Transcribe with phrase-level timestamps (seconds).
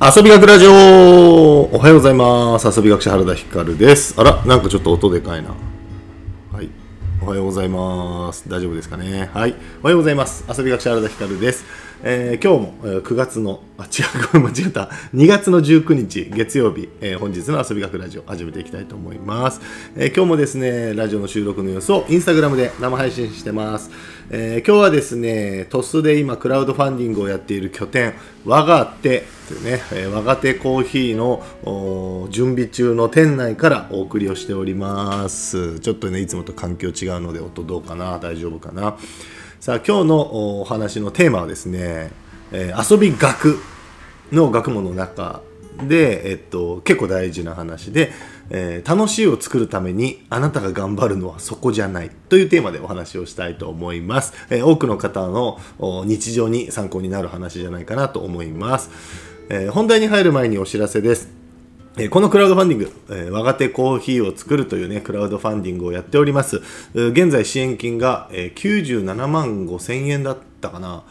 [0.00, 0.70] 遊び学ラジオ。
[0.70, 2.68] おはようございます。
[2.68, 4.14] 遊び学者原田光です。
[4.16, 5.48] あらなんかちょっと音でかいな。
[6.52, 6.70] はい。
[7.20, 8.48] おはようございます。
[8.48, 9.28] 大丈夫ですかね。
[9.34, 9.56] はい。
[9.82, 10.44] おはようございます。
[10.56, 11.64] 遊び学者原田光です、
[12.02, 14.88] えー今日も、9月のあ違う ごめん間違った。
[15.14, 19.60] 2月の19日月曜日、えー本日の遊び学ラジオ始めていきたいと思います、
[19.96, 23.90] えー今日もですねラジオの収録の様子をインスタグラムで生配信してます、
[24.30, 35.80] え今日はですねトスで今クラウドファンディングをやっている拠点我が手というね、え我が手コーヒーの準備中の店内からお送りをしております。
[35.80, 38.96] ちょっとねいつもと環境違うので音どうかな大丈夫かな。
[39.60, 42.12] さあ今日のお話のテーマはですね、
[42.52, 43.58] えー遊び学
[44.30, 45.42] の学問の中
[45.82, 48.12] で、えっと、結構大事な話で、
[48.50, 58.90] えー楽しいを作るためにあなたが頑張るのはそこじゃないというテーマでお話をしたいと思います、えー多くの方のお日常に参考になる話じゃないかなと思います、
[59.50, 61.37] えー本題に入る前にお知らせです。
[62.00, 66.62] えこのクラウドファンディング、えー、我が手コーヒーを作るというね、クラウドファンディングをやっております。
[66.94, 71.02] 現在支援金が、えー97万5千円だったかな、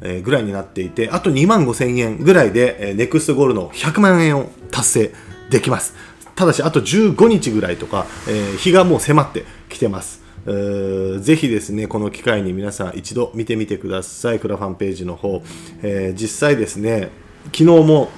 [0.00, 5.12] えーぐらいになっていて、あと2万5千円ぐらいで、えネクストゴールの100万円を達成
[5.50, 5.94] できます。
[6.36, 10.22] ただし、あと15日ぐらいとか、え日がもう迫ってきてます。
[10.46, 14.38] ぜひですね、この機会に皆さん一度見てみてください。
[14.38, 15.42] クラファンページの方。
[15.82, 17.10] え実際ですね、
[17.46, 18.10] 昨日も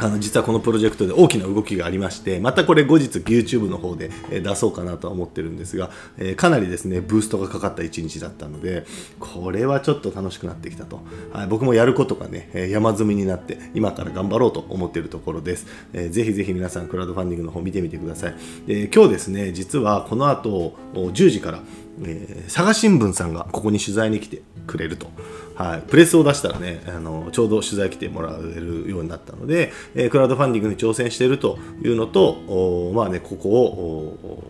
[0.00, 8.84] あの実はこのプロジェクトで大きな動きがありましてまたこれ後日 YouTube の方で出そうかなとは思ってるんですが、えかなりですねブーストがかかった一日だったので
[9.18, 11.00] これはちょっと楽しくなってきたと、
[11.32, 18.34] はい、僕もやることがね山積みになって今から頑張ろうと思っているところです、えーぜひぜひ皆さんクラウドファンディングの方見てみてください。
[18.66, 21.60] で今日ですね実はこの後10時から
[22.04, 25.06] えー佐賀新聞さんがここに取材に来てくれると、
[25.54, 34.42] はい、プレスを出したらねあのちょうど取材来てもらえるようになったので、えークラウドファンディングに挑戦しているというのとおまあねここを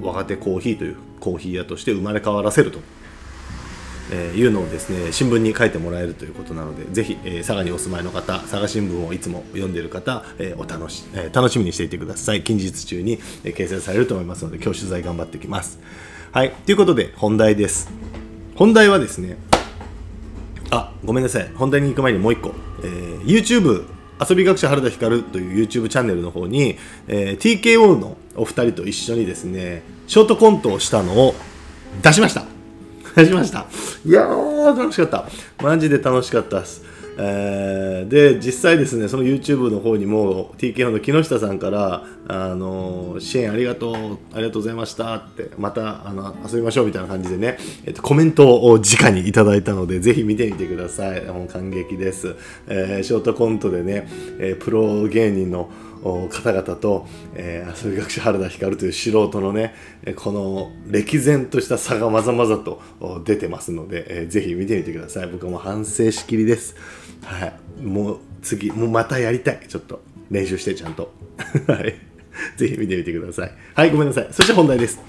[0.00, 2.80] 若手コーヒーというコーヒー屋として生まれ変わらせると。
[4.10, 12.42] えーいうのをですね新聞に書いてもらえるということなのでぜひ、えー佐賀にお住まいの方佐賀新聞をいつも読んでいる方、えーお楽し、え楽しみにしていてください。
[12.42, 15.78] 近日中に、え掲載されると思いますので今日取材頑張ってきます。
[16.34, 16.50] はい。
[16.50, 17.88] ということで本題です。
[18.56, 19.36] 本題はですね
[20.68, 21.48] あごめんなさい。
[21.54, 22.52] 本題に行く前にもう一個、
[22.82, 23.84] えー YouTube
[24.28, 31.36] 遊び学者原田光という YouTube チャンネルの方に、えー TKO のお二人と一緒にですねショートコントをしたのを
[32.02, 32.44] 出しました。
[33.14, 33.66] 出しました。
[34.04, 35.28] いやー楽しかった。
[35.62, 36.82] マジで楽しかったです。
[37.16, 51.24] えーで実際ですねその YouTube の方にも TKO の木下さんからあの支援ありがとうありがとうございましたってまたあの遊びましょうみたいな感じでね、えっと、コメントを直にいただいたのでぜひ見てみてください。
[51.24, 52.36] もう感激です、
[52.66, 54.06] えーショートコントでね、
[54.38, 55.70] えープロ芸人の
[56.30, 59.74] 方々と、えー遊び学者原田光という素人のね
[60.16, 62.80] この歴然とした差がまざまざと
[63.24, 65.28] 出てますので、えーぜひ見てみてください。
[65.28, 66.74] 僕はもう反省しきりです。
[67.22, 67.82] はい。
[67.82, 69.60] もう次もうまたやりたい。
[69.68, 70.00] ちょっと。
[70.30, 71.12] 練習してちゃんと。
[71.68, 71.94] はい。
[72.56, 73.52] ぜひ見てみてください。
[73.74, 74.28] はいごめんなさい。
[74.30, 75.00] そして本題です。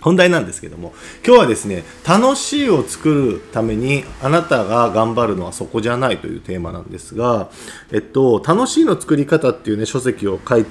[0.00, 0.92] 本題なんですけども。
[1.26, 7.50] 今日はですね楽しいを作るためにあなたが頑張るのはそこじゃないというテーマなんですが、
[7.92, 10.70] えっと、楽しいの作り方っていうね書籍を書いて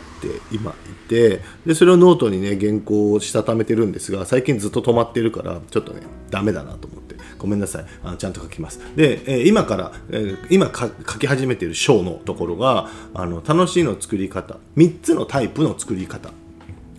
[0.52, 7.07] 今いてでそれをノートにね原稿をしたためてるんですが最近ずっと止まってるからちょっとねダメだなと思って。
[7.38, 7.86] ごめんなさい。
[8.04, 8.80] あのちゃんと書きます。
[8.96, 10.90] で、えー今から、えー今書
[11.20, 14.58] き始めている章のところがあの楽しいの作り方。
[14.76, 16.32] 3つのタイプの作り方。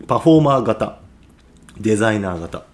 [0.06, 1.00] パフォーマー型。
[1.81, 2.65] デザイナー型。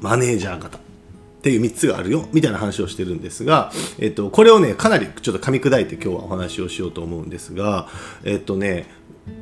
[0.00, 0.78] マネージャー型。
[0.78, 2.28] っていう3つがあるよ。
[2.32, 7.88] みたいな話をしてるんですが、えっと、これをねかなりちょっと噛み砕いて今日はお話をしようと思うんですが
[8.24, 8.86] えっとね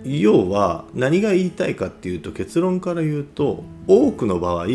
[0.05, 4.67] 要は何が言いたいかっていうと結論から言うと多くの場合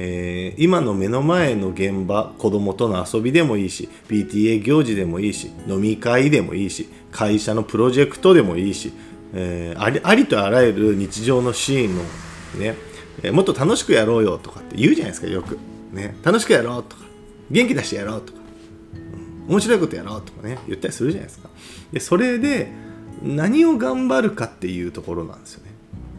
[0.00, 8.92] えー今の目の前の現場子供との遊びでもいいし PTA 行事でもいいし飲み会でもいいし会社のプロジェクトでもいいし、
[9.34, 12.02] えーありありとあらゆる日常のシーンの
[12.58, 12.76] ね、
[13.22, 15.58] えーもっと楽しくやろうよとかって言うじゃないですかよく、
[15.92, 17.02] ね、楽しくやろうとか。
[17.50, 18.38] 元気出してやろうとか、
[19.46, 19.52] うん。
[19.54, 21.48] 面白いことやろうとかね言ったりするじゃないですか。
[21.92, 22.70] でそれで
[23.22, 25.72] 何を頑張るかっていうところなんですよね。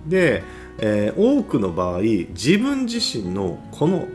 [0.08, 0.44] で、
[0.82, 4.08] えー多くの場合自分自身のこの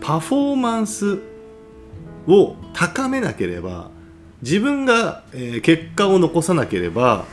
[0.00, 1.20] パフォーマンス
[2.26, 3.90] を高めなければ
[4.42, 7.24] 自分が、えー結果を残さなければ、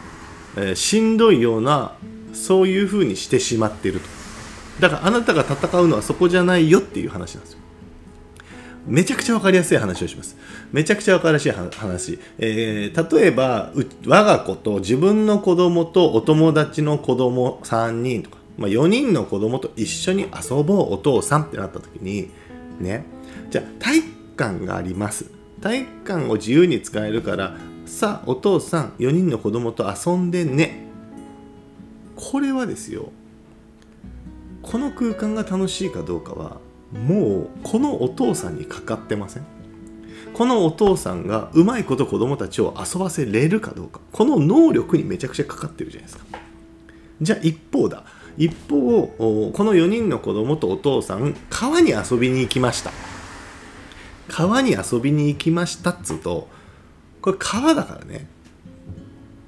[0.56, 1.94] えーしんどいような
[2.34, 4.08] そういうふうにしてしまっていると。
[4.80, 7.60] だからあなたが戦うのはそこじゃないよっていう話なんですよ。
[8.86, 10.38] めちゃくちゃ分かりやすい話をします。
[10.72, 13.74] めちゃくちゃ分かりやすい話、えー、例えば
[14.06, 22.32] 我が子と自分の子供とお友達の子供3人とか、まあ、4人の子供と一緒に遊ぼうお父さんってなった時に
[22.80, 23.06] ね。
[23.50, 25.32] じゃあ体育館があります。
[25.62, 30.88] 体育館を自由に使えるからさあお父さん4人の子供と遊んでね。
[32.16, 33.12] これはですよ。
[34.64, 36.58] この空間が楽しいかどうかは
[36.92, 39.44] もうこのお父さんにかかってません。
[40.34, 44.02] このお父さんがうまいこと子供たちを遊ばせれるかどうか。
[44.12, 46.26] この能力にめちゃくちゃかかってるじゃないですか。
[47.22, 48.04] じゃあ一方だ。
[48.38, 52.92] 一方この4人の子供とお父さん川に遊びに行きました。
[54.28, 56.48] 川に遊びに行きましたっつうと
[57.22, 58.28] これ川だからね、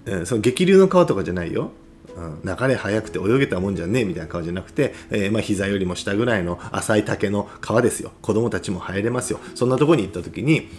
[0.05, 1.71] えー、その激流の川とかじゃないよ。
[2.15, 8.11] うん流れ速くて泳げたもんじゃねえみたいな川じゃなくて、えー、まあ膝よりも下ぐらいの浅い竹の川ですよ。
[8.21, 9.39] 子供たちも入れますよ。
[9.55, 10.69] そんなとこに行った時に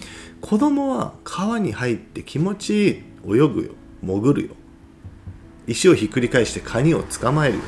[0.41, 3.71] 子供は川に入って気持ちいい泳ぐよ。
[4.03, 4.55] 潜るよ。
[5.67, 7.63] 石をひっくり返してカニを捕まえるよ。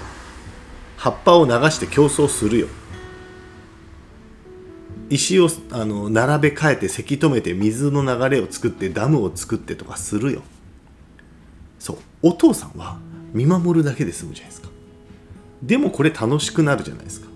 [1.03, 2.69] 葉っぱを流して競争するよ。
[5.11, 10.43] 石をあの並べ替えてせき止めて水の流れを作ってダムを作ってとかするよ。
[11.81, 11.97] そう。
[12.23, 13.01] お父さんは
[13.33, 14.69] 見守るだけで済むじゃないですか。
[15.61, 17.27] でもこれ楽しくなるじゃないですか。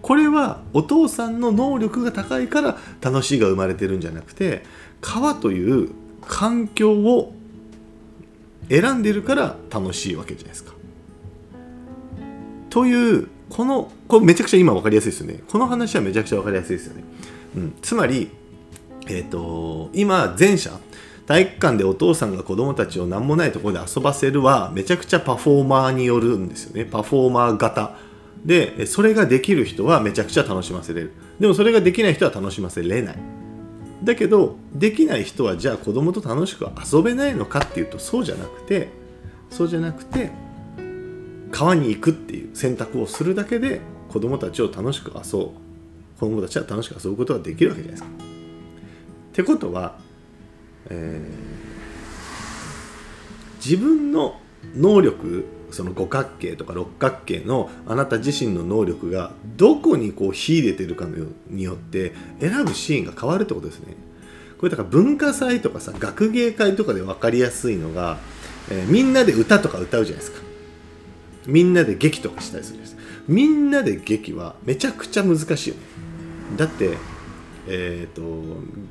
[0.00, 4.62] これはお父さんの能力が高いから楽しいが生まれてるんじゃなくて
[5.00, 5.90] 川という
[6.28, 7.34] 環境を
[8.68, 10.74] 選んでるから楽しいわけじゃないですか。
[12.72, 15.40] というこのこれめちゃくちゃ今分かりやすいですよね。
[15.46, 17.04] この話はめちゃくちゃ分かりやすいですよね。
[17.54, 18.30] うん、つまり、
[19.08, 20.70] えーと今前者
[21.26, 26.86] 体育館でお父さんが子供たちを何もないところで遊ばせるはめちゃくちゃパフォーマーによるんですよね。
[26.86, 27.98] パフォーマー型。
[28.42, 31.12] でそれができる人はめちゃくちゃ楽しませれる。
[31.38, 33.18] でもそれができない人は楽しませれない。
[34.02, 38.88] だけどできない人はじゃあ子供と楽しく遊べないのかっていうとそうじゃなくて
[39.50, 40.30] そうじゃなくて
[41.52, 45.50] 川に行くっていう選択をするだけで子供たちを楽しく遊ぶ
[46.18, 48.08] 子供たちは楽しく遊ぶことができるわけじゃないですか。
[48.08, 49.98] ってことは
[50.90, 54.40] えー、自分の
[54.76, 61.06] 能力その五角形とか六角形のあなた自身の能力がどこにこう秀でてるか
[61.48, 63.94] によって選ぶシーンが変わるってことですね。
[64.58, 68.18] これだから文化祭とかさ学芸会とかで分かりやすいのが、
[68.70, 70.51] えー、みんなで歌とか歌うじゃないですか。
[71.46, 72.96] みんなで劇とかしたりするんです。
[73.28, 75.82] みんなで劇はめちゃくちゃ難しいよね。
[76.56, 76.96] だって
[77.66, 78.22] えーと、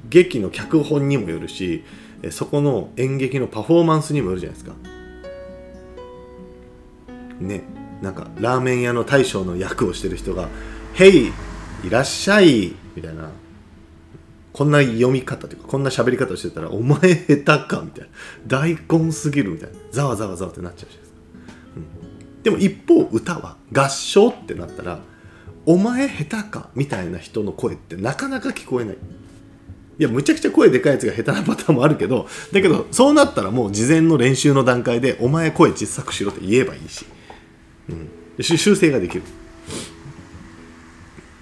[0.09, 1.83] 劇の脚本にもよるし
[2.29, 4.75] そこの演劇のパフォーマンスにもよるじゃないですか。
[7.39, 7.63] ね
[8.01, 10.47] なんかラーメン屋の大将の役をしてる人が
[10.93, 11.31] 「へい
[11.83, 13.31] いらっしゃい」みたいな
[14.53, 18.09] こんな読み方というかこんな喋り方をしてたら「お前下手か」みたいな
[18.47, 21.17] 「大根すぎる」みたいなざわざわざわってなっちゃうじゃないですか。
[21.77, 22.10] うん、
[22.43, 24.99] でも一方歌は合唱ってなったら
[25.65, 28.97] お前下手かみたいな人の声ってなかなか聞こえない。
[29.99, 37.05] いやむちゃくちゃ声でかいやつが下手なパターンもあるけどだけどそうなったらもう事前の練習の段階でお前声小さくしろって言えばいいし、
[37.89, 37.93] う
[38.41, 39.23] ん、修正ができる。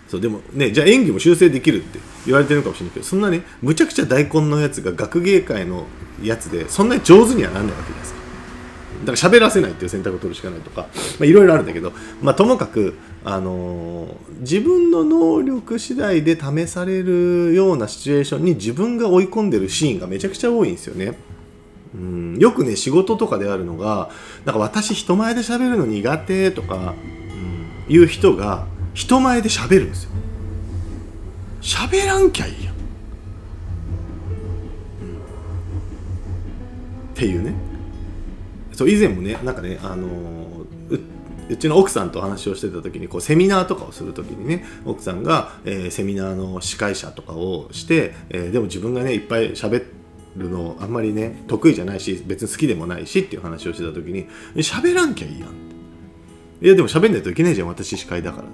[0.10, 5.86] そうでもねじゃあ演技も修正できるって言われてるかもしれないけどそんなねむちゃくちゃ大根のやつが学芸会の
[6.24, 8.19] やつでそんなに上手にはなんないわけです
[9.06, 10.88] だから喋らせないっていう選択を取るしかないとか
[11.22, 21.18] いろいろあるんだけど、まあ、ともかく、あのー、自分の能力次第で試されるようなシチュエーションに自分が追い込んでるシーンがめちゃくちゃ多いんですよね。
[21.96, 24.12] うん、よくね仕事とかであるのが
[24.46, 26.94] なんか私人前で喋るの苦手とか、
[27.88, 30.12] うん、いう人が人前で喋るんですよ。
[31.62, 32.76] 喋らんきゃいいやん。
[32.76, 32.80] うん、
[37.12, 37.70] っていうね。
[38.72, 40.08] そう以前もねなんかねあの
[41.50, 49.84] うちの奥さんと話をしてた時にこうセミナーとかをする時にね奥さんが、えー、セミナーの司会者とかをして、えー、でも自分がねいっぱい喋
[50.38, 55.50] るのあんまりね得意じゃないし別に好きでもないしっていう話をしてた時に喋らんきゃいいやん
[56.62, 58.48] いやでも喋んないといけないじゃん私司会だから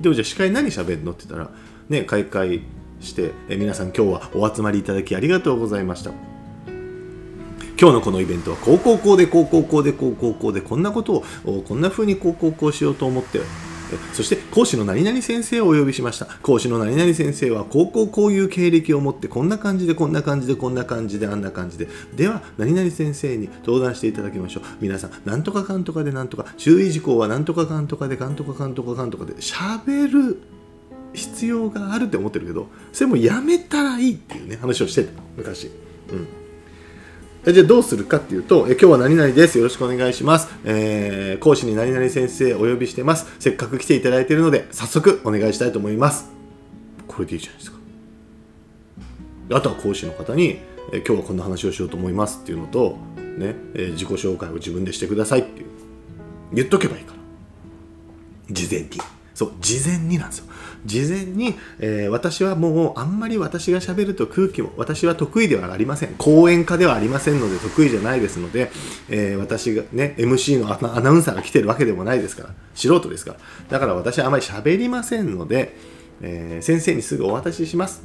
[0.00, 1.54] でもじゃあ司会何喋るのって言ったら
[1.90, 2.62] ね開会
[3.00, 6.31] して、えー、皆さん今日はお集まりいただきありがとうございました。
[7.82, 13.40] 今日のこのイベントはこうこうこうでこうこうこうでこうこうこうでこんなことをこんな風にこうこうこうしようと思って
[14.12, 16.26] そして講師の何々先生をお呼びしました。
[16.42, 21.88] 講師の何々先生はこうこうこういう経歴を持ってこんな感じでこんな感じでこんな感じであんな感じで。
[22.14, 24.62] では何々先生に登壇していただきましょう。
[24.80, 26.46] 皆さんなんとかかんとかでなんとか。
[26.56, 29.32] 注意事項はなんとかかんとかでかんとかかんとかかんとかで。
[29.34, 30.40] 喋る
[31.14, 35.10] 必要があるって思ってるけどそれもやめたらいいっていうね話をしてた。
[35.36, 35.68] 昔。
[36.12, 36.41] うん。
[37.44, 39.58] じゃあどうするかっていうと、え今日は何々です。
[39.58, 40.48] よろしくお願いします。
[40.64, 43.26] えー、講師に何々先生お呼びしてます。
[43.40, 46.30] せっかく来ていただいているので、早速お願いしたいと思います。
[47.08, 47.78] これでいいじゃないですか。
[49.54, 50.60] あとは講師の方に、
[50.92, 52.96] え今日はこんな話をしようと思いますっていうのと、
[53.36, 55.66] ね、え自己紹介を自分でしてくださいっていう。
[56.52, 58.54] 言っとけばいいから。
[58.54, 58.90] 事前に。
[59.42, 60.46] そう、事前になんですよ。
[60.84, 66.14] 事前に、えー、私はもうあんまり私がしゃべると空気も私は得意ではありません。
[66.18, 68.70] 講演家ではありませんので得意じゃないですので、
[69.08, 73.38] えー、私がね MC のアナウンサーが来てるわけでもないですから素人ですから。
[73.68, 75.76] だから私はあまり喋りませんので、
[76.20, 78.04] えー、先生にすぐお渡しします。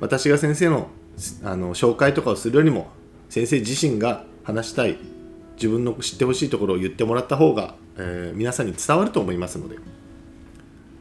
[0.00, 0.88] 私が先生の
[1.44, 2.88] あの紹介とかをするよりも
[3.30, 4.98] 先生自身が話したい
[5.56, 9.76] 自分の知ってほしいところを言ってもらった方が、え、皆さんに伝わると思いますので。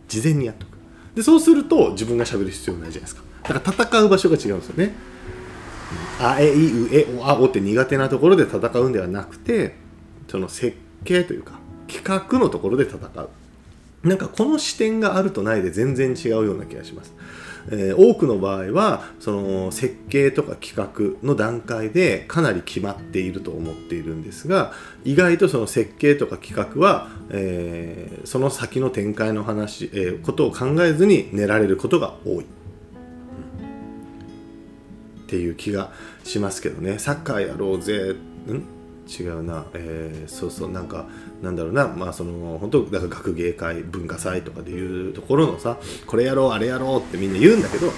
[0.08, 0.70] 事前にやっとく。
[1.16, 3.24] でそうすると自分がしゃべる必要ないじゃないですか。
[3.44, 4.94] だから戦う場所が違うんですよね。
[6.20, 9.76] あえいうえおあおって苦手なところで戦うんではなくて
[10.28, 13.30] その設計というか企画のところで戦う。
[14.08, 17.14] なんかこの視点があるとないで全然違うような気がします。
[17.72, 32.46] えー、多くの場合はその設計とか企画の段階でかなり決まっていると思っているんですが意外とその設計とか企画は、えー、その先の展開の話、えー、ことを考えずに練られることが多い、
[35.26, 35.92] っていう気が
[36.24, 37.00] しますけどね。
[37.00, 38.16] サッカーやろうぜ。
[38.48, 38.75] ん？
[39.08, 40.72] 違うな、えー、そうそう。
[40.72, 41.06] なんか
[41.42, 41.88] なんだろうな。
[41.88, 47.92] まあその本当だか学芸会文化祭とかでいうところのさこれやろうあれやろうってみんな言うんだけど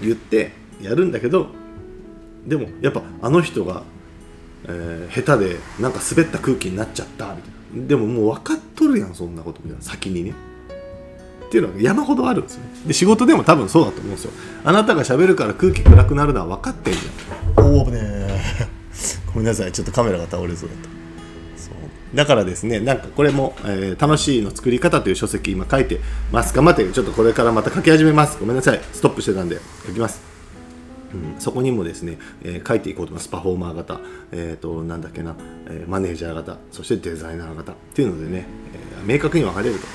[0.00, 1.48] 言ってやるんだけど
[2.46, 3.82] でもやっぱあの人が、
[4.64, 7.86] えー、下手でなんか滑った空気になっちゃったみたいな。
[7.88, 9.82] でももう分かっとるやんそんなことみたいな。
[9.82, 10.34] 先にね。
[11.46, 12.70] っていうのが山ほどあるんですよね。
[12.86, 14.30] で仕事でも多分そうだと思うんですよ。
[14.64, 17.64] あなたがしゃべるから空気暗くなるのは分かってんじゃん。
[17.64, 18.01] おおね
[19.34, 19.72] ごめんなさい。
[19.72, 20.88] ちょっとカメラが倒れそうだった。
[21.56, 22.16] そう。
[22.16, 28.38] だからですねなんかこれも、えー、楽しいの作り方という書籍今書いてますか待ってちょっとこれからまた書き始めます。
[28.38, 28.80] ごめんなさい。
[28.92, 30.32] ストップしてたんで書きます。
[31.14, 33.28] うん、そこにもですね、えー、書いていこうと思います。
[33.28, 34.00] パフォーマー型、
[34.32, 35.36] えーと、なんだっけな、
[35.66, 36.56] えー、マネージャー型。
[36.70, 37.72] そしてデザイナー型。
[37.72, 39.86] っていうのでね、えー、明確に分かれると。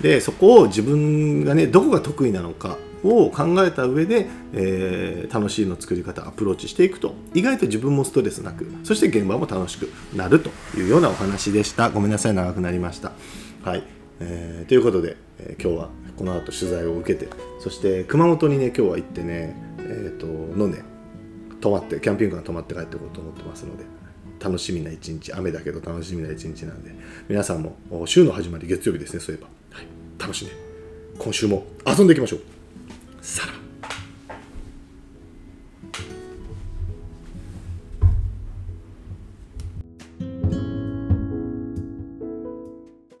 [0.00, 7.14] でそこを自分がねどこが得意なのかを考えた上で、えー、楽しいの作り方アプローチしていくと。
[7.34, 11.90] 意外と自分もストレスなくそして現場も楽しくなるというようなお話でした。
[11.90, 13.12] ごめんなさい長くなりました。
[13.62, 13.82] はい、
[14.20, 17.28] えー、ということで、えー、今日はこの後取材を受けて
[17.60, 20.82] そして熊本にね今日は行ってねえっ、ー、と飲んで
[21.60, 23.84] 泊まってキャンピングカー泊まって帰っていこうと思ってますので
[24.38, 26.94] 楽しみな一日雨だけど楽しみな一日なんで
[27.28, 29.48] 皆さんも週の始まり月曜日ですねそういえば、
[30.18, 30.54] 楽しんで
[31.18, 32.40] 今週も遊んでいきましょう。
[33.20, 33.63] さら。